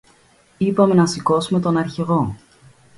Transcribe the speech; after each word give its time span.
Είπαμε 0.57 0.93
να 0.93 1.05
σηκώσομε 1.05 1.59
τον 1.61 1.77
Αρχηγό 1.77 2.35